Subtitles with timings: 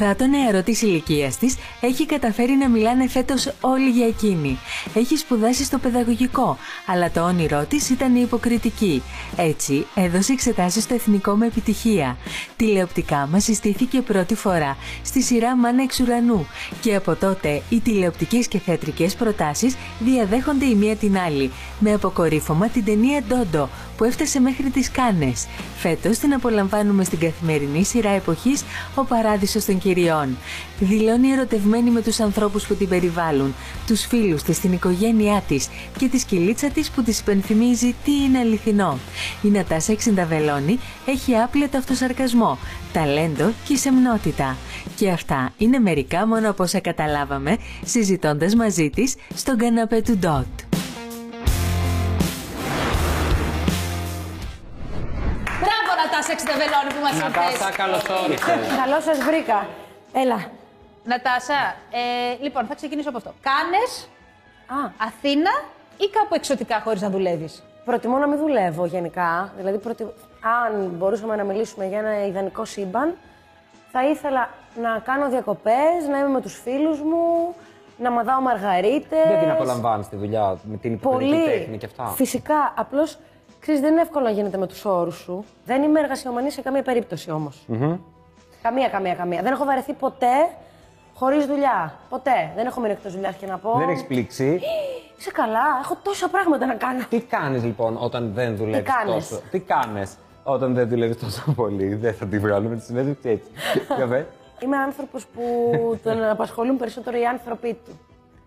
[0.00, 4.58] Παρά το νεαρό της ηλικίας της, έχει καταφέρει να μιλάνε φέτος όλοι για εκείνη.
[4.94, 9.02] Έχει σπουδάσει στο παιδαγωγικό, αλλά το όνειρό της ήταν η υποκριτική.
[9.36, 12.16] Έτσι, έδωσε εξετάσεις στο εθνικό με επιτυχία.
[12.56, 16.46] Τηλεοπτικά μας συστήθηκε πρώτη φορά στη σειρά Μάνα εξ ουρανού
[16.80, 22.68] και από τότε οι τηλεοπτικές και θεατρικές προτάσεις διαδέχονται η μία την άλλη, με αποκορύφωμα
[22.68, 25.46] την ταινία Ντόντο που έφτασε μέχρι τις Κάνες.
[25.76, 30.36] Φέτος την απολαμβάνουμε στην καθημερινή σειρά εποχής Ο Παράδεισος των Κυριών.
[30.78, 33.54] Δηλώνει ερωτευμένη με τους ανθρώπους που την περιβάλλουν,
[33.86, 35.68] τους φίλους της, την οικογένειά της
[35.98, 38.98] και τη σκυλίτσα της που της υπενθυμίζει τι είναι αληθινό.
[39.42, 42.58] Η Νατάσα Εξενταβελώνη έχει άπλετο αυτοσαρκασμό,
[42.92, 44.56] ταλέντο και σεμνότητα.
[44.96, 50.46] Και αυτά είναι μερικά μόνο από όσα καταλάβαμε συζητώντας μαζί της στον καναπέ του Ντότ.
[56.44, 57.32] Μπράβο, Νατάσα Εξενταβελώνη που μας ήρθες.
[57.36, 58.76] Νατάσα, καλώς όρισες.
[58.82, 59.66] Καλώς σας βρήκα.
[60.12, 60.38] Έλα.
[61.04, 61.58] Νατάσα,
[62.00, 63.32] ε, λοιπόν, θα ξεκινήσω από αυτό.
[63.50, 64.08] Κάνες
[64.78, 65.52] Α, Αθήνα
[65.96, 69.52] ή κάπου εξωτικά χωρίς να δουλεύεις; προτιμώ να μην δουλεύω γενικά.
[69.56, 70.02] Δηλαδή, προτι...
[70.64, 73.16] αν μπορούσαμε να μιλήσουμε για ένα ιδανικό σύμπαν,
[73.92, 74.48] θα ήθελα
[74.82, 77.54] να κάνω διακοπές, να είμαι με τους φίλους μου,
[77.98, 79.28] να μαδάω μαργαρίτες.
[79.28, 81.44] Δεν την απολαμβάνεις τη δουλειά με την υποκριτική Πολύ.
[81.44, 82.74] τέχνη και αυτά; Φυσικά.
[82.76, 83.18] Απλώς
[83.60, 85.44] ξέρεις, δεν είναι εύκολο να γίνεται με τους όρους σου.
[85.64, 87.66] Δεν είμαι εργασιομανής σε καμία περίπτωση όμως.
[88.62, 89.42] Καμία, καμία, καμία.
[89.42, 90.48] Δεν έχω βαρεθεί ποτέ
[91.14, 91.94] χωρίς δουλειά.
[92.08, 92.52] Ποτέ.
[92.56, 93.74] Δεν έχω μείνει εκτός δουλειάς και να πω.
[93.78, 94.60] Δεν έχεις πλήξει.
[95.18, 97.04] Είσαι καλά, έχω τόσα πράγματα να κάνω.
[97.08, 101.94] Τι κάνεις λοιπόν όταν δεν δουλεύεις κάνεις; τόσο; Τι κάνεις όταν δεν δουλεύεις τόσο πολύ;
[101.94, 103.50] Δεν θα τη βγάλουμε τη συνέντευξη έτσι.
[103.96, 104.24] Για πες.
[104.62, 105.42] Είμαι άνθρωπος που
[106.02, 107.98] τον απασχολούν περισσότερο οι άνθρωποι του.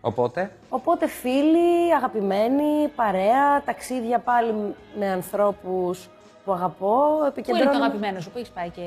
[0.05, 4.53] Οπότε; Οπότε φίλοι, αγαπημένοι, παρέα, ταξίδια πάλι
[4.99, 6.09] με ανθρώπους
[6.45, 6.97] που αγαπώ.
[6.97, 8.81] Πού είναι το Επικεντρώνομαι- αγαπημένο σου, πού έχεις πάει και...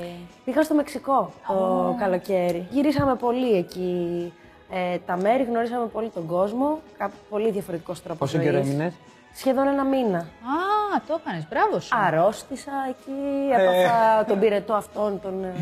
[0.44, 2.66] Πήγα στο Μεξικό το καλοκαίρι.
[2.70, 4.32] Γυρίσαμε πολύ εκεί
[4.70, 6.78] ε, τα μέρη, γνωρίσαμε πολύ τον κόσμο.
[6.98, 8.92] Κάπου πολύ διαφορετικός τρόπος Πόσο καιρό έμεινες;
[9.34, 10.18] Σχεδόν ένα μήνα.
[10.18, 11.96] Α, το έκανες, μπράβο σου.
[12.06, 15.54] Αρρώστησα εκεί, έπαθα τον πυρετό αυτόν τον, ε,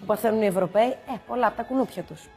[0.00, 0.88] που παθαίνουν οι Ευρωπαίοι.
[0.88, 2.28] Ε, πολλά από τα κουνούπια τους.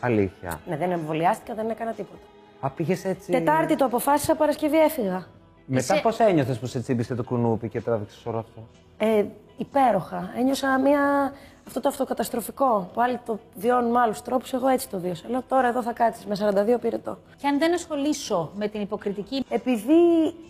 [0.00, 0.60] Αλήθεια.
[0.66, 2.22] Ναι, δεν εμβολιάστηκα, δεν έκανα τίποτα.
[2.60, 3.32] Α, πήγες έτσι.
[3.32, 5.26] Τετάρτη το αποφάσισα, Παρασκευή έφυγα.
[5.66, 8.60] Μετά Είσαι- πώς ένιωθες που σε τσίπησε το κουνούπι και τράβηξες όλο αυτό;
[8.98, 9.24] Ε,
[9.56, 10.30] υπέροχα.
[10.38, 11.32] Ένιωσα μια...
[11.66, 14.52] αυτό το αυτοκαταστροφικό που άλλοι το βιώνουν με άλλους τρόπους.
[14.52, 15.28] Εγώ έτσι το βίωσα.
[15.28, 16.36] Λέω τώρα εδώ θα κάτσεις με
[16.76, 17.18] 42 πυρετό.
[17.36, 19.92] Και αν δεν ασχολήσω με την υποκριτική, Επειδή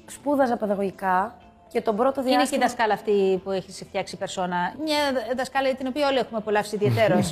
[0.06, 1.34] σπούδαζα παιδαγωγικά
[1.72, 2.62] και τον πρώτο είναι και η διάστημα.
[2.66, 4.75] δασκάλα αυτή που έχει φτιάξει περσόνα.
[4.84, 4.97] Μια
[5.36, 7.14] δασκάλα την οποία όλοι έχουμε απολαύσει ιδιαίτερω.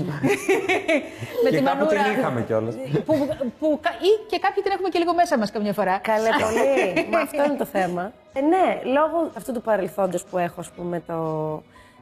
[1.44, 2.02] με Και τη κάπου μανούρα.
[2.02, 2.74] την είχαμε κιόλας.
[3.06, 3.28] που,
[3.58, 5.98] που, κα- ή και κάποιοι την έχουμε και λίγο μέσα μας καμιά φορά.
[5.98, 7.06] Καλέ πολύ.
[7.10, 8.12] Μα αυτό είναι το θέμα.
[8.32, 11.14] Ε, ναι, λόγω αυτού του παρελθόντος που έχω ας πούμε, με, το,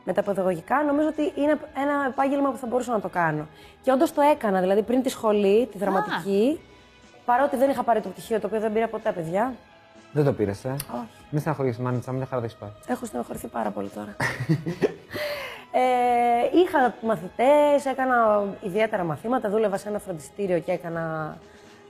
[0.05, 3.47] με τα παιδαγωγικά, νομίζω ότι είναι ένα επάγγελμα που θα μπορούσα να το κάνω.
[3.83, 6.61] Και όντως το έκανα, δηλαδή πριν τη σχολή, τη δραματική,
[7.25, 9.53] παρότι δεν είχα πάρει το πτυχίο, το οποίο δεν πήρα ποτέ, παιδιά.
[10.17, 11.25] Δεν το πήρες, ε; Όχι.
[11.31, 12.71] Μην στεναχωρήσει, μάνιτσα, μια χαρά δεν έχεις πάει.
[12.87, 14.17] Έχω στενοχωρηθεί πάρα πολύ τώρα.
[15.83, 21.37] ε, είχα μαθητές, έκανα ιδιαίτερα μαθήματα, δούλευα σε ένα φροντιστήριο και έκανα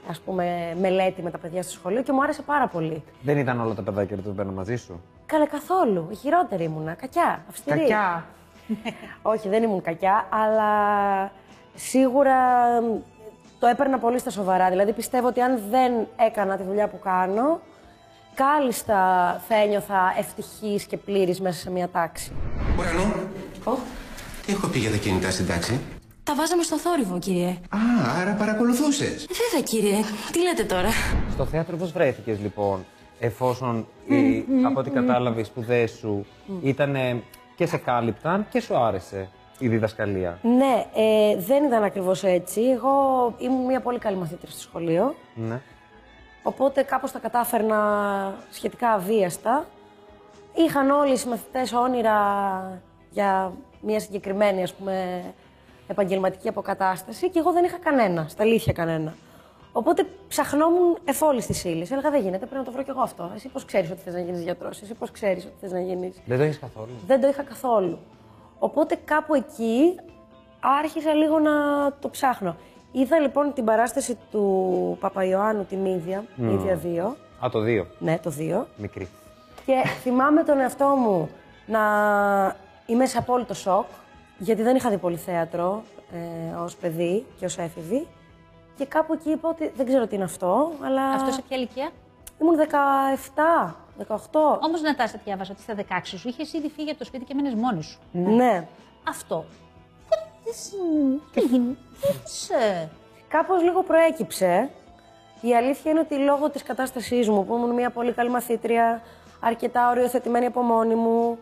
[0.09, 3.03] ας πούμε, μελέτη με τα παιδιά στο σχολείο και μου άρεσε πάρα πολύ.
[3.21, 6.07] Δεν ήταν όλα τα παιδάκια που παίρνω μαζί σου; Καλέ καθόλου.
[6.11, 6.93] Η χειρότερη ήμουνα.
[6.93, 7.43] Κακιά.
[7.49, 7.79] Αυστηρή.
[7.79, 8.25] Κακιά.
[9.33, 10.71] Όχι, δεν ήμουν κακιά, αλλά
[11.75, 12.35] σίγουρα
[12.81, 12.99] μ,
[13.59, 14.69] το έπαιρνα πολύ στα σοβαρά.
[14.69, 17.59] Δηλαδή πιστεύω ότι αν δεν έκανα τη δουλειά που κάνω,
[18.43, 18.97] κάλλιστα
[19.47, 22.31] θα ένιωθα ευτυχής και πλήρης μέσα σε μια τάξη.
[22.79, 23.13] Ουρανό,
[24.45, 25.79] τι έχω πει για τα κινητά στην τάξη;
[26.23, 27.47] Τα βάζαμε στο θόρυβο, κύριε.
[27.49, 27.77] Α,
[28.21, 29.27] άρα παρακολουθούσες.
[29.27, 30.03] Βέβαια, κύριε.
[30.31, 30.89] Τι λέτε τώρα;
[31.31, 32.85] Στο θέατρο πώς βρέθηκες λοιπόν,
[33.19, 36.25] εφόσον οι, από ό,τι κατάλαβες οι σπουδές σου
[36.63, 37.23] ήταν
[37.55, 42.61] και σε κάλυπταν και σου άρεσε η διδασκαλία; Ναι, ε, δεν ήταν ακριβώς έτσι.
[42.61, 42.91] Εγώ
[43.37, 45.15] ήμουν μια πολύ καλή μαθήτρια στο σχολείο.
[45.35, 45.61] Ναι.
[46.47, 49.65] Οπότε κάπως τα κατάφερνα σχετικά αβίαστα.
[50.53, 52.17] Είχαν όλοι οι συμμαθητές όνειρα
[53.09, 55.23] για μια συγκεκριμένη ας πούμε,
[55.87, 59.13] επαγγελματική αποκατάσταση και εγώ δεν είχα κανένα, στα αλήθεια κανένα.
[59.71, 61.87] Οπότε ψαχνόμουν εφόλη τη ύλη.
[61.91, 63.31] Έλεγα δεν γίνεται, πρέπει να το βρω κι εγώ αυτό.
[63.35, 66.21] Εσύ πώς ξέρεις ότι θες να γίνεις γιατρός, εσύ πώς ξέρεις ότι θες να γίνεις;
[66.25, 66.91] Δεν το έχεις καθόλου.
[67.07, 67.99] Δεν το είχα καθόλου.
[68.59, 69.99] Οπότε κάπου εκεί
[70.59, 71.51] άρχισα λίγο να
[71.99, 72.55] το ψάχνω.
[72.91, 76.79] Είδα λοιπόν την παράσταση του Παπαϊωάννου, τη Μύδια, Μύδια
[77.41, 77.45] 2.
[77.45, 77.87] Α, το δύο.
[77.99, 78.63] Ναι, το 2.
[78.77, 79.07] Μικρή.
[79.65, 81.29] Και θυμάμαι τον εαυτό μου
[81.65, 81.79] να
[82.85, 83.85] είμαι σε απόλυτο σοκ,
[84.37, 88.07] γιατί δεν είχα δει πολύ θέατρο ε, ως παιδί και ως έφηβη.
[88.77, 91.89] Και κάπου εκεί είπα ότι δεν ξέρω τι είναι αυτό, αλλά Αυτό σε ποια ηλικία;
[92.41, 93.73] ήμουν 17,
[94.07, 94.15] 18.
[94.61, 97.55] Όμως, Νατάσα, διάβασα ότι στα 16 σου είχες ήδη φύγει από το σπίτι και μένει
[97.55, 97.99] μόνη σου.
[98.11, 98.67] Ναι.
[99.07, 99.45] Αυτό.
[100.47, 102.89] Δεν, Τι σ- Τι έγινε, τι σε.
[103.27, 104.69] Κάπως λίγο προέκυψε.
[105.41, 109.01] Η αλήθεια είναι ότι λόγω της κατάστασής μου, που ήμουν μια πολύ καλή μαθήτρια,
[109.39, 111.37] αρκετά οριοθετημένη από μόνη μου,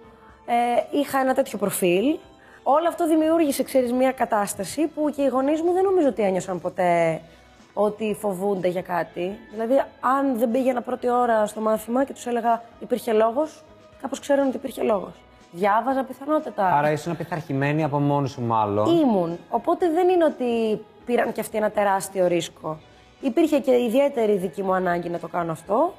[0.46, 2.18] ε, είχα ένα τέτοιο προφίλ.
[2.64, 6.62] Όλο αυτό δημιούργησε, ξέρεις, μια κατάσταση που και οι γονείς μου δεν νομίζω ότι ένιωσαν
[6.62, 7.22] ποτέ
[7.74, 9.40] ότι φοβούνται για κάτι.
[9.52, 13.64] Δηλαδή, αν δεν πήγαινα πρώτη ώρα στο μάθημα και τους έλεγα υπήρχε λόγος,
[14.02, 15.14] κάπως ξέρουν ότι υπήρχε λόγος.
[15.56, 16.66] Διάβαζα πιθανότατα.
[16.78, 19.00] Άρα ήσουν απειθαρχημένη από μόνη σου, μάλλον.
[19.00, 19.38] Ήμουν.
[19.50, 22.78] Οπότε δεν είναι ότι πήραν και αυτοί ένα τεράστιο ρίσκο.
[23.22, 25.94] Υπήρχε και ιδιαίτερη δική μου ανάγκη να το κάνω αυτό.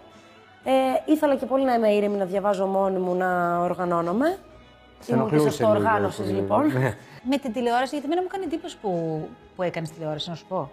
[0.65, 4.39] Ε, ήθελα και πολύ να είμαι ήρεμη, να διαβάζω μόνη μου, να οργανώνομαι.
[5.01, 6.35] Σε Ήμουν και ενοχλούσε σε αυτό λίγο, οργάνωση, λίγο.
[6.41, 6.67] λοιπόν.
[6.67, 6.95] Ναι.
[7.23, 9.21] Με την τηλεόραση, γιατί εμένα μου κάνει εντύπωση που,
[9.57, 10.71] που έκανες τηλεόραση, να σου πω.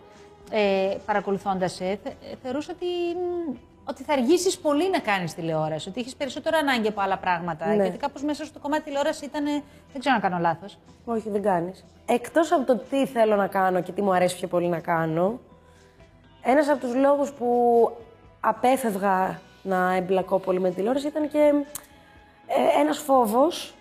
[0.51, 2.09] Ε, Παρακολουθώντας σε, θε,
[2.44, 2.85] θεωρούσα ότι,
[3.15, 7.68] μ, ότι θα αργήσεις πολύ να κάνεις τηλεόραση, ότι έχεις περισσότερο ανάγκη από άλλα πράγματα.
[7.68, 7.75] Ναι.
[7.75, 9.44] Γιατί κάπως μέσα στο κομμάτι τηλεόραση ήταν.
[9.91, 10.77] Δεν ξέρω αν κάνω λάθος.
[11.06, 11.85] Όχι, δεν κάνεις.
[12.06, 15.39] Εκτός από το τι θέλω να κάνω και τι μου αρέσει πιο πολύ να κάνω,
[16.44, 17.47] ένας από τους λόγους που
[18.39, 21.53] απέφευγα να εμπλακώ πολύ με τη τηλεόραση ήταν και
[22.47, 23.74] ε, ένας φόβος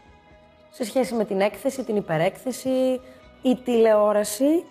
[0.71, 3.01] σε σχέση με την έκθεση, την υπερέκθεση.
[3.43, 4.65] Η τηλεόραση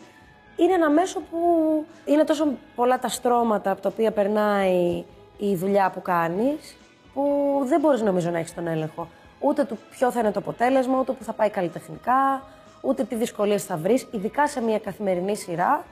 [0.55, 1.39] είναι ένα μέσο που
[2.05, 5.03] είναι τόσο πολλά τα στρώματα από τα οποία περνάει
[5.49, 6.75] η δουλειά που κάνεις,
[7.13, 7.23] που
[7.67, 9.07] δεν μπορείς νομίζω να έχεις τον έλεγχο.
[9.39, 12.43] Ούτε του ποιο θα είναι το αποτέλεσμα, ούτε που θα πάει καλλιτεχνικά,
[12.81, 15.83] ούτε τι δυσκολίες θα βρεις, ειδικά σε μια καθημερινή σειρά,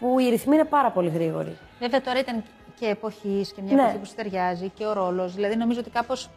[0.00, 1.56] που οι ρυθμοί είναι πάρα πολύ γρήγοροι.
[1.80, 2.42] Βέβαια τώρα ήταν
[2.80, 3.80] και εποχής και μια Ναι.
[3.82, 5.34] εποχή που σου ταιριάζει και ο ρόλος.
[5.34, 6.28] Δηλαδή νομίζω ότι κάπως.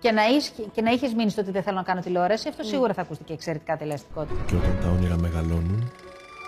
[0.00, 2.62] Και να, είσαι, και να είχε μείνει στο ότι δεν θέλω να κάνω τηλεόραση, αυτό
[2.62, 4.40] σίγουρα θα ακούστηκε εξαιρετικά τηλεαστικότητα.
[4.46, 5.92] Και όταν τα όνειρα μεγαλώνουν,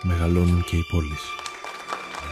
[0.03, 1.23] μεγαλώνουν και οι πόλεις.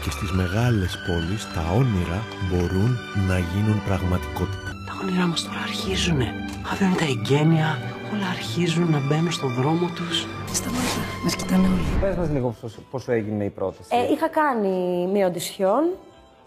[0.05, 2.19] Και στις μεγάλες πόλεις τα όνειρα
[2.49, 2.91] μπορούν
[3.29, 4.71] να γίνουν πραγματικότητα.
[4.87, 6.29] Τα όνειρά μας τώρα αρχίζουνε.
[6.73, 7.69] Αύριο είναι τα εγγένεια,
[8.13, 10.27] όλα αρχίζουν να μπαίνουν στον δρόμο τους.
[10.53, 11.01] Σταμάτα.
[11.25, 11.85] Μας κοιτάνε όλοι.
[12.01, 13.89] Πες μας λίγο πώς, πώς σου έγινε η πρόταση.
[13.97, 15.83] Ε, είχα κάνει μία οντισιόν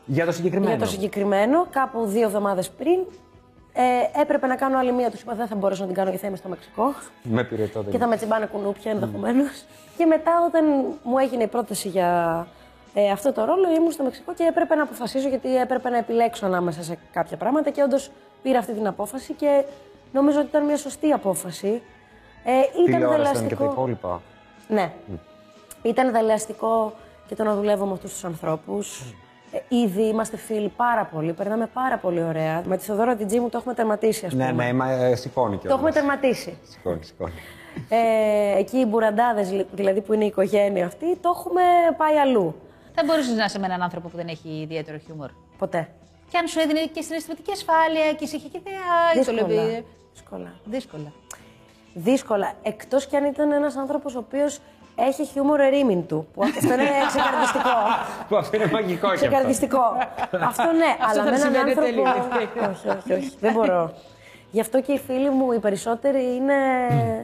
[0.05, 0.75] για το συγκεκριμένο.
[0.75, 2.99] για το συγκεκριμένο, κάπου δύο εβδομάδες πριν.
[3.73, 6.23] Ε, έπρεπε να κάνω άλλη μία, τους είπα δεν θα μπορέσω να την κάνω γιατί
[6.23, 6.93] θα είμαι στο Μεξικό.
[7.23, 7.91] Με πήρε τότε.
[7.91, 9.63] και θα με τσιμπάνε κουνούπια ενδεχομένως.
[9.97, 10.65] Και μετά, όταν
[11.03, 12.47] μου έγινε η πρόταση για
[12.93, 16.45] ε, αυτό το ρόλο, ήμουν στο Μεξικό και έπρεπε να αποφασίσω γιατί έπρεπε να επιλέξω
[16.45, 17.69] ανάμεσα σε κάποια πράγματα.
[17.69, 18.11] Και όντως
[18.43, 19.63] πήρα αυτή την απόφαση και
[20.11, 21.81] νομίζω ότι ήταν μια σωστή απόφαση.
[22.43, 23.63] Ε, ήταν Τηλεόραση ήταν και τα δελεαστικό.
[23.71, 24.21] υπόλοιπα.
[24.67, 24.91] Ναι.
[25.81, 26.93] Ήταν δελεαστικό
[27.27, 29.13] και το να δουλεύω με αυτούς τους ανθρώπους.
[29.51, 32.63] Ε, ήδη είμαστε φίλοι πάρα πολύ, περνάμε πάρα πολύ ωραία.
[32.65, 34.51] Με τη Θοδόρα την μου το έχουμε τερματίσει, ας πούμε.
[34.51, 35.77] Ναι, ναι, μα, ε, σηκώνει Το κιόλας.
[35.77, 36.57] έχουμε τερματίσει.
[36.63, 37.33] Σηκώνει, σηκώνει.
[37.89, 41.61] Ε, εκεί οι μπουραντάδες, δηλαδή που είναι η οικογένεια αυτή, το έχουμε
[41.97, 42.55] πάει αλλού.
[42.95, 45.29] Θα μπορούσες να είσαι με έναν άνθρωπο που δεν έχει ιδιαίτερο χιούμορ.
[45.57, 45.89] Ποτέ.
[46.29, 49.47] Και αν σου έδινε και συναισθηματική ασφάλεια και σε είχε και ιδέα, το Δύσκολα.
[49.63, 49.85] λέει.
[50.13, 50.53] Δύσκολα.
[50.65, 51.11] Δύσκολα.
[51.93, 52.53] Δύσκολα.
[52.63, 54.59] Εκτός κι αν ήταν ένας άνθρωπος ο οποίος
[54.95, 56.27] έχει χιούμορ ερήμην του.
[56.33, 57.69] Που αυτό είναι ξεκαρδιστικό.
[58.29, 59.27] Που αυτό είναι μαγικό και αυτό.
[59.27, 59.81] ξεκαρδιστικό.
[60.31, 61.81] αυτό ναι, αλλά θα με έναν συμβαίνει άνθρωπο.
[61.81, 62.03] τέλειο.
[62.69, 63.31] όχι, όχι, όχι.
[63.39, 63.93] Δεν μπορώ.
[64.51, 66.53] Γι' αυτό και οι φίλοι μου, οι περισσότεροι, είναι.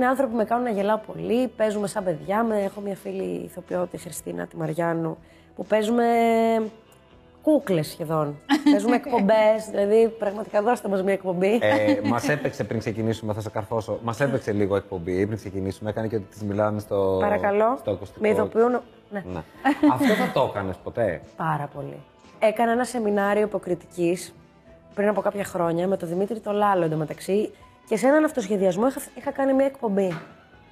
[0.00, 1.48] Είναι άνθρωποι που με κάνουν να γελάω πολύ.
[1.48, 2.42] Παίζουμε σαν παιδιά.
[2.42, 5.18] Με, έχω μια φίλη ηθοποιό, τη Χριστίνα, τη Μαριάννου,
[5.56, 6.04] που παίζουμε
[7.42, 8.38] κούκλες σχεδόν.
[8.72, 9.66] παίζουμε εκπομπές.
[9.70, 11.58] Δηλαδή, πραγματικά δώστε μας μια εκπομπή.
[11.62, 13.98] Ε, Μας έπαιξε πριν ξεκινήσουμε, θα σε καρφώσω.
[14.02, 15.90] Μας έπαιξε λίγο εκπομπή πριν ξεκινήσουμε.
[15.90, 17.76] Έκανε και ότι της μιλάμε στο, Παρακαλώ.
[17.80, 18.20] στο ακουστικό.
[18.20, 18.70] Με ειδοποιούν.
[19.10, 19.24] Ναι.
[19.32, 19.42] Ναι.
[19.92, 21.96] Αυτό θα το έκανες ποτέ; Πάρα πολύ.
[22.38, 24.34] Έκανα ένα σεμινάριο υποκριτικής
[24.94, 27.50] πριν από κάποια χρόνια με τον Δημήτρη το Λάλο εντωμεταξύ
[27.90, 30.18] και σε έναν αυτοσχεδιασμό είχα, είχα κάνει μια εκπομπή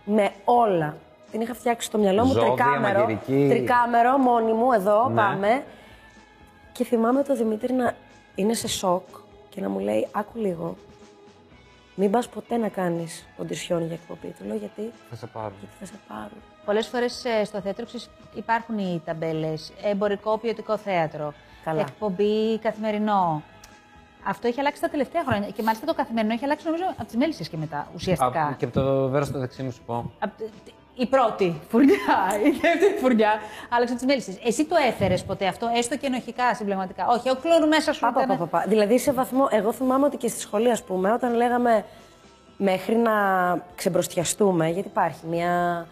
[0.05, 0.97] με όλα.
[1.31, 2.99] Την είχα φτιάξει στο μυαλό μου Ζώδια, τρικάμερο.
[3.01, 3.47] μαγειρική.
[3.49, 5.15] Τρικάμερο, μόνη μου, εδώ Ναι.
[5.15, 5.65] πάμε.
[6.73, 7.95] Και θυμάμαι τον Δημήτρη να
[8.35, 9.03] είναι σε σοκ
[9.49, 10.77] και να μου λέει: Άκου λίγο.
[11.95, 14.35] Μην πας ποτέ να κάνεις οντισιόν για εκπομπή.
[14.39, 15.53] Του λέω γιατί, Θα σε πάρω.
[15.61, 16.39] γιατί θα σε πάρουν.
[16.65, 19.73] Πολλές φορές στο θέατρο ξέρεις, υπάρχουν οι ταμπέλες.
[19.83, 21.33] Εμπορικό, ποιοτικό θέατρο.
[21.65, 21.81] Καλά.
[21.81, 23.43] Εκπομπή, καθημερινό.
[24.25, 25.49] Αυτό έχει αλλάξει τα τελευταία χρόνια.
[25.49, 28.43] Και μάλιστα το καθημερινό έχει αλλάξει νομίζω από τις μέλισσε και μετά ουσιαστικά.
[28.43, 30.11] Α, και από το βέρος στο δεξί μου σου πω.
[30.19, 30.49] Απ' τε-
[30.95, 31.97] η πρώτη φουρνιά,
[32.47, 33.33] η δεύτερη φουρνιά,
[33.69, 34.39] άλλαξε τις μέλισσε.
[34.45, 38.13] Εσύ το έφερες ποτέ αυτό, έστω και ενοχικά συμπληρωματικά; Όχι, ο κλόνου μέσα σου Πα,
[38.13, 38.39] πα, ήταν.
[38.39, 38.65] πα, πα, πα.
[38.69, 41.85] Δηλαδή σε βαθμό, εγώ θυμάμαι ότι και στη σχολή, ας πούμε, όταν λέγαμε
[42.57, 43.13] μέχρι να
[43.75, 45.87] ξεμπροστιαστούμε, γιατί υπάρχει μια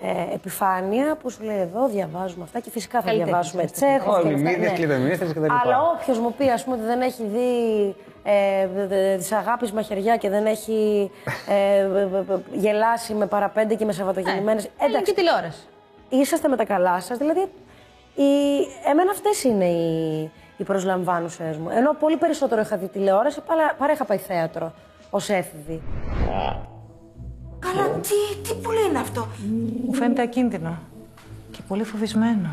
[0.00, 3.86] ε, επιφάνεια που σου λέει εδώ διαβάζουμε αυτά και φυσικά θα Καλλιτέχνης διαβάσουμε είμαστε.
[3.86, 5.60] Τσέχοφ και Όλοι, αυτά, μύδες, κλειδεμίστρες και τα λοιπά.
[5.64, 10.28] Αλλά όποιος μου πει, ας πούμε, ότι δεν έχει δει ε, της αγάπης μαχαιριά και
[10.28, 11.10] δεν έχει
[11.48, 14.64] ε, ε, ε, ε, γελάσει με παραπέντε και με Σαββατογεννημένες.
[14.64, 15.62] Ε, ελληνική τηλεόραση.
[16.08, 17.18] είσαστε με τα καλά σας.
[17.18, 17.40] Δηλαδή,
[18.14, 18.30] οι...
[18.90, 21.70] εμένα αυτές είναι οι, οι προσλαμβάνουσες μου.
[21.70, 24.72] Ενώ πολύ περισσότερο είχα δει τηλεόραση παρά, παρά είχα πάει θέατρο
[25.10, 25.82] ως έφηβη.
[27.76, 29.26] Καλά, Αλλά τι, τι πουλί είναι αυτό;
[29.86, 30.78] Μου φαίνεται ακίνδυνο.
[31.50, 32.48] Και πολύ φοβισμένο.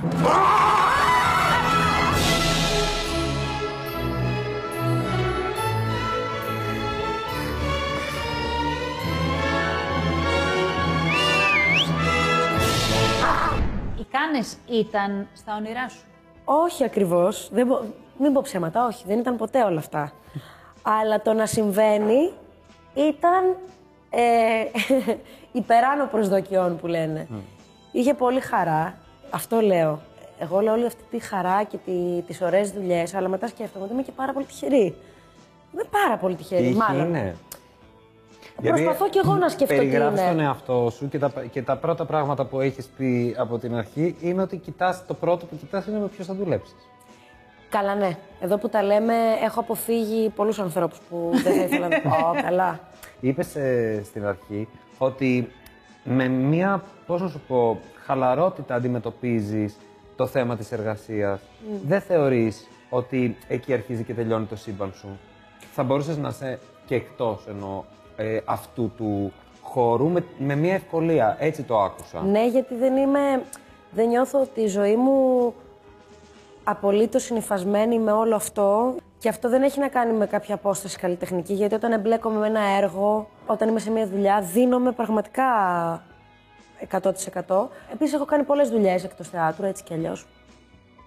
[14.00, 16.00] Οι κάνες ήταν στα όνειρά σου;
[16.46, 17.50] Όχι ακριβώς.
[17.53, 17.82] Δεν μπο-
[18.18, 19.03] Μην πω ψέματα, όχι.
[19.08, 20.12] Δεν ήταν ποτέ όλα αυτά.
[21.00, 22.32] Αλλά το να συμβαίνει
[22.94, 23.56] ήταν
[24.15, 25.12] ε,
[25.60, 27.27] υπεράνω προσδοκιών που λένε.
[27.91, 28.98] Είχε πολύ χαρά.
[29.29, 30.00] Αυτό λέω.
[30.39, 33.93] Εγώ λέω όλη αυτή τη χαρά και τη, τις ωραίες δουλειές, αλλά μετά σκέφτομαι ότι
[33.93, 34.96] είμαι και πάρα πολύ τυχερή.
[35.74, 37.08] Είμαι πάρα πολύ τυχερή, Τύχη μάλλον.
[37.08, 37.36] είναι.
[38.62, 40.29] Προσπαθώ κι εγώ να σκεφτώ τι περιγράφεις είναι.
[40.29, 44.15] τον εαυτό σου και τα, και τα πρώτα πράγματα που έχεις πει από την αρχή
[44.22, 46.75] είναι ότι κοιτάς, το πρώτο που κοιτάς είναι με ποιος θα δουλέψεις.
[47.70, 48.17] Καλά, ναι.
[48.41, 52.41] Εδώ που τα λέμε, έχω αποφύγει πολλούς ανθρώπους που δεν θα ήθελα να πω.
[52.41, 52.79] καλά.
[53.24, 55.51] Είπες ε, στην αρχή ότι
[56.03, 59.77] με μία, πώς να σου πω, χαλαρότητα αντιμετωπίζεις
[60.15, 61.42] το θέμα της εργασίας.
[61.86, 65.20] Δεν θεωρείς ότι εκεί αρχίζει και τελειώνει το σύμπαν σου;
[65.74, 71.38] Θα μπορούσες να είσαι και εκτός ενώ ε, αυτού του χώρου; Με, με μία ευκολία.
[71.39, 72.22] Έτσι το άκουσα.
[72.22, 73.44] Ναι, γιατί δεν είμαι.
[73.92, 75.53] Δεν νιώθω ότι η ζωή μου
[76.63, 78.96] απολύτως συνυφασμένη με όλο αυτό.
[79.24, 82.62] Και αυτό δεν έχει να κάνει με κάποια απόσταση καλλιτεχνική, γιατί όταν εμπλέκομαι με ένα
[82.77, 85.44] έργο, όταν είμαι σε μια δουλειά, δίνομαι πραγματικά
[86.92, 87.70] 100%.
[87.94, 90.25] Επίσης, έχω κάνει πολλές δουλειές εκτός θεάτρου, έτσι κι αλλιώς.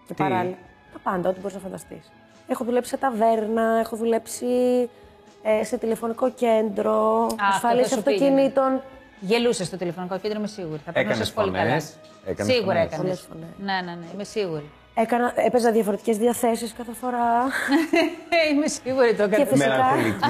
[0.07, 0.57] Και Τι; παράλληλα.
[0.93, 2.13] Τα πάντα, ό,τι μπορείς να φανταστείς.
[2.49, 4.47] Έχω δουλέψει σε ταβέρνα, έχω δουλέψει
[5.43, 8.27] ε, σε τηλεφωνικό κέντρο, ασφάλεια αυτό θα σου πήγαινε.
[8.27, 8.83] αυτοκινήτων.
[9.21, 10.81] Γελούσες στο τηλεφωνικό κέντρο, είμαι σίγουρη.
[10.85, 11.65] Θα Έκανες περνούσες πολύ καλά.
[11.65, 11.97] φωνές,
[12.27, 12.93] έκανες Σίγουρα φωνές.
[12.93, 13.01] έκανες.
[13.01, 13.49] Πολλές φωνές.
[13.59, 14.71] Ναι, ναι, ναι, είμαι σίγουρη.
[14.99, 17.45] Έκανα, έπαιζα διαφορετικές διαθέσεις κάθε φορά.
[18.53, 19.51] είμαι σίγουρη το Και έκανε.
[19.51, 19.69] φυσικά-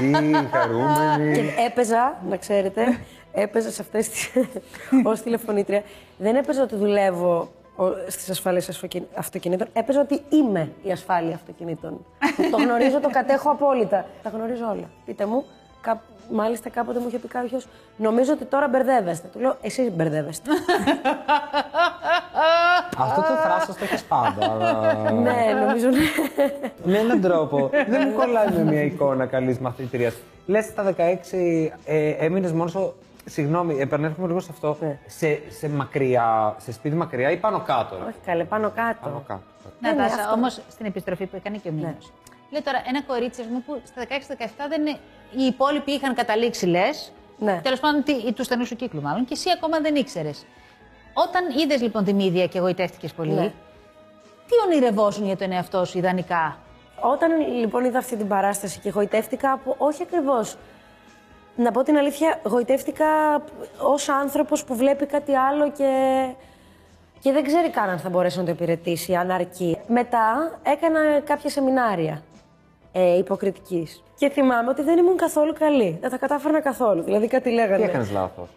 [0.01, 1.35] Μελαγχολική, χαρούμενη.
[1.35, 2.99] και έπαιζα, να ξέρετε,
[3.33, 4.31] έπαιζα σε αυτές τι.
[5.11, 5.83] ως τηλεφωνήτρια.
[6.19, 7.49] Δεν έπαιζα ότι δουλεύω
[8.09, 8.69] στις ασφάλειες
[9.15, 9.67] αυτοκινήτων.
[9.73, 12.05] Έπαιζα ότι είμαι η ασφάλεια αυτοκινήτων.
[12.51, 14.07] το γνωρίζω, το κατέχω απόλυτα.
[14.23, 14.91] Τα γνωρίζω όλα.
[15.05, 15.45] Πείτε μου,
[15.81, 19.29] κά- μάλιστα κάποτε μου είχε πει κάποιος, Νομίζω ότι τώρα μπερδεύεστε.
[19.33, 20.51] Του λέω, Εσείς μπερδεύεστε.
[22.99, 24.51] Αυτό το θράσος το έχεις πάντα.
[24.53, 25.89] αλλά- ναι, νομίζω.
[25.89, 25.99] ναι.
[26.85, 27.71] Με έναν τρόπο.
[27.89, 30.13] δεν μου κολλάει με μια εικόνα καλής μαθήτρια.
[30.47, 32.95] Λες στα 16 ε, έμεινες μόνος σου.
[33.29, 34.77] Συγγνώμη, επανέρχομαι λίγο σε αυτό.
[34.81, 34.99] Ναι.
[35.07, 38.99] Σε, σε μακριά, σε σπίτι μακριά ή πάνω κάτω; ρε; Όχι καλέ, πάνω κάτω.
[39.03, 39.41] Πάνω κάτω.
[39.81, 40.33] Ναι, ναι, Νατάσα, αυτό.
[40.33, 42.13] όμω στην επιστροφή που έκανε και ο Μήνος.
[42.51, 44.91] Λέει τώρα ένα κορίτσι ας πούμε, που στα 16-17 δεν είναι.
[45.37, 47.13] Οι υπόλοιποι είχαν καταλήξει, λες.
[47.39, 47.61] Ναι.
[47.63, 49.25] Τέλος πάντων, τι- του στενού σου κύκλου, μάλλον.
[49.25, 50.47] Και εσύ ακόμα δεν ήξερες.
[51.25, 53.53] Όταν είδες λοιπόν τη μύδια και εγωιτεύτηκε πολύ, Ναι.
[54.47, 56.59] τι ονειρευόσουν για τον εαυτό σου ιδανικά;
[57.01, 57.31] Όταν
[57.61, 59.75] λοιπόν είδα αυτή την παράσταση και γοητεύτηκα από.
[59.79, 60.57] Όχι ακριβώς.
[61.57, 63.07] Να πω την αλήθεια, γοητεύτηκα
[63.79, 65.91] ως άνθρωπος που βλέπει κάτι άλλο και.
[67.21, 69.79] και δεν ξέρει καν αν θα μπορέσει να το υπηρετήσει, αν αρκεί.
[69.87, 72.23] Μετά έκανα κάποια σεμινάρια
[72.93, 74.03] ε, υποκριτικής.
[74.19, 75.99] Και θυμάμαι ότι δεν ήμουν καθόλου καλή.
[76.01, 77.03] Δεν τα κατάφερνα καθόλου.
[77.03, 77.77] Δηλαδή κάτι λέγανε.
[77.77, 78.49] Τι έκανες λάθος;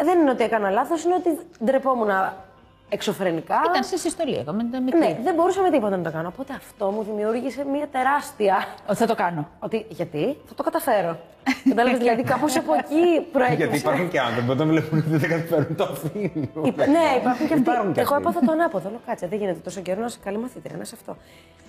[0.00, 2.08] Ε, Δεν είναι ότι έκανα λάθος, είναι ότι ντρεπόμουν
[2.88, 3.60] εξωφρενικά.
[3.70, 4.98] Ήταν σε συστολή, ακόμα ήταν μικρή.
[4.98, 6.28] Ναι, δεν μπορούσα με τίποτα να το κάνω.
[6.28, 8.56] Οπότε αυτό μου δημιούργησε μια τεράστια.
[8.88, 9.48] Ότι θα το κάνω.
[9.58, 11.18] Ότι γιατί; Θα το καταφέρω.
[11.68, 13.64] Κατάλαβες, δηλαδή κάπως από εκεί προέκυψε.
[13.64, 16.50] Γιατί υπάρχουν και άνθρωποι που όταν βλέπουν ότι δεν τα καταφέρουν το αφήνουν.
[16.64, 17.70] Υπά- ναι, υπάρχουν και αυτοί.
[17.70, 18.28] Υπάρχουν και Εγώ αυτοί.
[18.28, 18.88] έπαθα το ανάποδο.
[18.90, 21.16] Λέω κάτσε, δεν γίνεται τόσο καιρό να είσαι καλή μαθήτρια, να είσαι αυτό.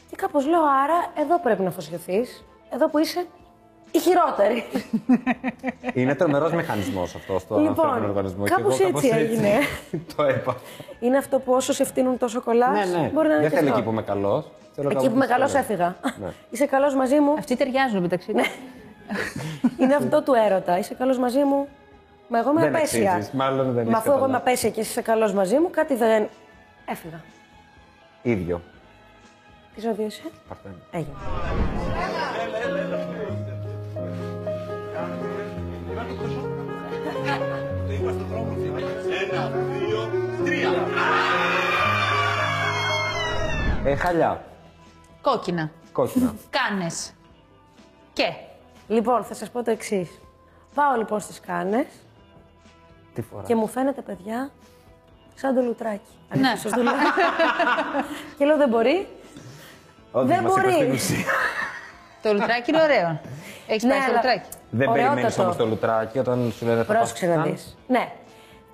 [0.09, 2.25] Και κάπως λέω, άρα εδώ πρέπει να αφοσιωθεί.
[2.73, 3.25] Εδώ που είσαι
[3.91, 4.63] η χειρότερη.
[5.99, 8.43] Είναι τρομερός μηχανισμός αυτός στο Λοιπόν, ανθρώπινο οργανισμό.
[8.43, 9.49] Και κάπως εγώ έτσι έγινε.
[10.15, 10.59] το έπαθα.
[10.99, 12.89] είναι αυτό που όσο σε φτύνουν τόσο κολλάς.
[12.89, 13.09] Ναι, ναι.
[13.13, 13.77] Μπορεί να είναι Δεν και θέλω αυτό.
[13.79, 14.45] εκεί που είμαι καλός.
[14.89, 15.95] Εκεί που μεγάλο έφυγα.
[16.21, 16.27] Ναι.
[16.51, 17.33] Είσαι καλός μαζί μου.
[17.37, 18.47] Αυτοί ταιριάζουν μεταξύ τους.
[19.79, 20.77] Είναι αυτό του έρωτα.
[20.77, 21.67] Είσαι καλός μαζί μου.
[22.27, 23.11] Μα εγώ είμαι Δεν απέσια.
[23.11, 23.33] αξίζεις.
[23.33, 24.49] Μάλλον δεν Μα έχεις αφού εγώ είμαι καταλάβει.
[24.49, 26.27] απέσια και είσαι καλός μαζί μου, κάτι δεν.
[26.85, 27.21] Έφυγα.
[28.21, 28.61] ίδιο.
[29.75, 30.21] Τι ζώδιο είσαι;
[37.29, 37.55] Παρθένο.
[40.45, 40.77] Έγινε.
[43.85, 44.43] Ε, χαλιά.
[45.21, 45.71] Κόκκινα.
[45.91, 46.33] Κόκκινα.
[46.49, 47.13] Κάνες.
[48.13, 48.33] Και.
[48.87, 50.09] Λοιπόν, θα σας πω το εξής.
[50.73, 51.85] Πάω λοιπόν στις κάνες
[53.13, 54.51] Τι φοράς; και μου φαίνεται, παιδιά,
[55.35, 56.01] σαν το λουτράκι.
[56.33, 56.47] Ναι.
[56.49, 56.93] Αν σας το λέω.
[58.37, 59.07] και λέω δεν μπορεί.
[60.11, 60.85] Όντως, δεν μας είπες μπορεί.
[60.85, 61.25] την ουσία.
[62.21, 63.21] Το λουτράκι είναι ωραίο.
[63.67, 64.49] Έχεις Ναι, πάει στο αλλά- λουτράκι.
[64.71, 65.13] Δεν Ωραιότατο.
[65.13, 67.51] περιμένεις όμως το λουτράκι όταν σου λένε θα Πρόσεξε πας να σαν.
[67.51, 67.77] δεις.
[67.87, 68.11] Ναι.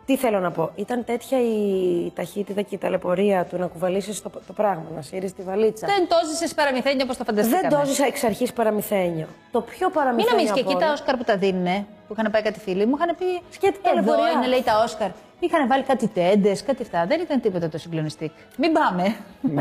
[0.05, 0.71] Τι θέλω να πω.
[0.75, 5.33] Ήταν τέτοια η ταχύτητα και η ταλαιπωρία του να κουβαλήσεις το, το πράγμα, να σύρεις
[5.33, 5.87] τη βαλίτσα.
[5.87, 7.67] Δεν το ζησε παραμυθένιο όπως το φανταστήκαμε.
[7.69, 9.27] Δεν το ζήσα εξ αρχής παραμυθένιο.
[9.51, 10.31] Το πιο Μην παραμυθένιο.
[10.35, 11.85] νομίζει και απ' εκεί τα όλα- Όσκαρ που τα δίνουν.
[12.07, 13.25] που είχαν πάει κάτι φίλοι μου, είχαν πει.
[13.49, 14.31] Σκέτε Εδώ ταλαιπωρία.
[14.31, 15.09] είναι, λέει τα Όσκαρ.
[15.45, 17.05] Είχαν βάλει κάτι τέντες, κάτι αυτά.
[17.07, 18.33] Δεν ήταν τίποτα το συγκλονιστικό.
[18.57, 19.15] Μην πάμε.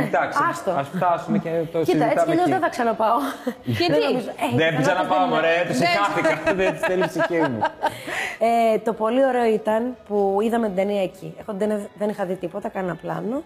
[0.07, 0.71] Εντάξει, Άστο.
[0.71, 2.51] ας φτάσουμε και το Κοίτα, συζητάμε έτσι κι αλλιώς εκεί.
[2.51, 3.19] δεν θα ξαναπάω.
[3.79, 4.29] Γιατί; Δεν νομίζω.
[4.29, 6.55] Ε, Δεν καλά, ξαναπάω, δεν- μωρέ, του σηκάθηκα.
[6.55, 7.59] Δεν τη θέλει η ψυχή μου.
[8.75, 11.35] Ε, το πολύ ωραίο ήταν που είδαμε την ταινία εκεί.
[11.41, 13.43] Εγώ δεν, δεν είχα δει τίποτα, κανένα πλάνο.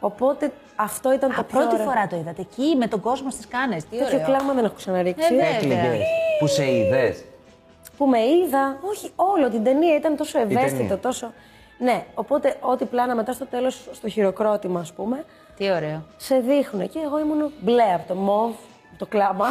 [0.00, 1.86] Οπότε αυτό ήταν το Α, πιο πρώτη ωραίο.
[1.86, 3.84] φορά το είδατε εκεί με τον κόσμο στις κάνες.
[3.84, 4.26] Τι Τέτοιο ωραίο.
[4.26, 5.34] κλάμα δεν έχω ξαναρίξει.
[5.34, 5.56] Ε, βέβαια.
[5.56, 6.06] Έκλαιγες.
[6.38, 7.24] Που σε είδες;
[7.96, 8.76] Που με είδα.
[8.90, 10.98] Όχι, όλο την ταινία ήταν τόσο ευαίσθητο, ταινία.
[10.98, 11.32] τόσο.
[11.78, 15.24] Ναι, οπότε ό,τι πλάνα μετά στο τέλος, στο χειροκρότημα, ας πούμε,
[15.56, 16.02] Τι ωραίο.
[16.16, 16.88] σε δείχνουν.
[16.88, 18.52] Και εγώ ήμουν μπλε από το μοβ,
[18.98, 19.46] το κλαμα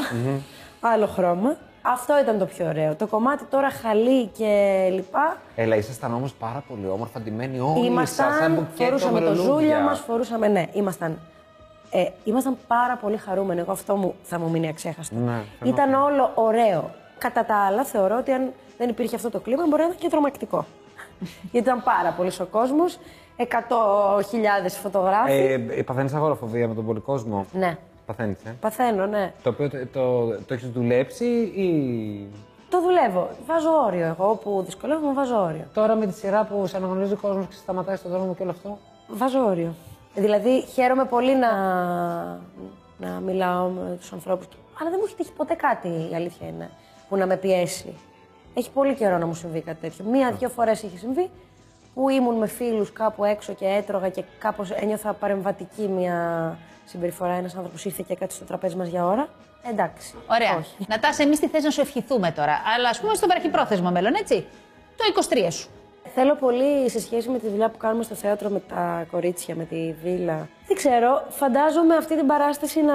[0.82, 1.56] άλλο χρώμα.
[1.86, 2.96] Αυτό ήταν το πιο ωραίο.
[2.96, 5.38] Το κομμάτι τώρα χαλί και λοιπά.
[5.56, 7.70] Έλα, ήσασταν όμως πάρα πολύ όμορφα ντυμένοι όλοι
[8.00, 9.54] σας, σαν Ήμασταν, μπουκέτο φορούσαμε το μερολούδια.
[9.54, 11.20] ζούλια μας, φορούσαμε, ναι, ήμασταν.
[11.92, 13.60] Ε, ήμασταν πάρα πολύ χαρούμενοι.
[13.60, 15.16] Εγώ αυτό μου, θα μου μείνει αξέχαστο.
[15.16, 16.92] Ναι, Ήταν όλο ωραίο.
[17.24, 20.10] Κατά τα άλλα, θεωρώ ότι αν δεν υπήρχε αυτό το κλίμα, μπορεί να ήταν και
[20.10, 20.66] τρομακτικό.
[21.52, 23.00] Γιατί ήταν πάρα πολύ ο κόσμος,
[23.38, 23.46] 100.000
[24.82, 25.32] φωτογράφοι.
[25.32, 29.34] Ε, Παθαίνεις αγοροφοβία με τον πολύ κόσμο; Ναι, Παθαίνεις, ε; παθαίνω, ναι.
[29.44, 31.26] Το οποίο το, το, το έχεις δουλέψει
[31.56, 31.70] ή.
[32.70, 33.30] Το δουλεύω.
[33.46, 34.06] Βάζω όριο.
[34.06, 35.66] Εγώ που δυσκολεύομαι, βάζω όριο.
[35.74, 38.42] Τώρα με τη σειρά που σε αναγνωρίζει ο κόσμος και σε σταματάει στον δρόμο και
[38.42, 38.78] όλο αυτό;
[39.08, 39.74] Βάζω όριο.
[40.16, 41.52] Δηλαδή, χαίρομαι πολύ να,
[42.98, 44.48] να μιλάω με τους ανθρώπους.
[44.80, 46.70] Αλλά δεν μου έχει τύχει ποτέ κάτι, η αλήθεια είναι,
[47.14, 47.96] που να με πιέσει.
[48.54, 50.06] Έχει πολύ καιρό να μου συμβεί κάτι τέτοιο.
[50.06, 51.30] Μία-δύο φορές έχει συμβεί
[51.94, 57.34] που ήμουν με φίλους κάπου έξω και έτρωγα και κάπως ένιωθα παρεμβατική μια συμπεριφορά.
[57.34, 59.28] Ένας άνθρωπος ήρθε και κάτσε στο τραπέζι μας για ώρα.
[59.70, 60.16] Εντάξει.
[60.28, 60.58] Ωραία.
[60.58, 60.86] Όχι.
[60.88, 64.46] Νατάσα, εμείς τι θες να σου ευχηθούμε τώρα; Αλλά ας πούμε στο βραχυπρόθεσμο μέλλον, έτσι.
[64.96, 65.70] Το 23 σου.
[66.14, 69.64] Θέλω πολύ σε σχέση με τη δουλειά που κάνουμε στο θέατρο με τα κορίτσια, με
[69.64, 70.48] τη βίλα.
[70.68, 72.94] Δεν ξέρω, φαντάζομαι αυτή την παράσταση να.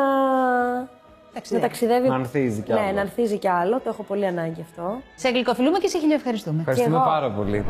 [1.34, 1.62] Ταξιδεύει.
[1.62, 2.08] Να ταξιδεύει.
[2.08, 2.92] Να ανθίζει κι Ναι, άλλο.
[2.92, 3.76] να ανθίζει κι άλλο.
[3.80, 5.00] Το έχω πολύ ανάγκη αυτό.
[5.14, 6.58] Σε γλυκοφιλούμε και σε χιλιοευχαριστούμε.
[6.60, 7.04] Ευχαριστούμε εγώ.
[7.04, 7.64] πάρα πολύ.